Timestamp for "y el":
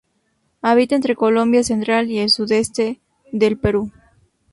2.09-2.31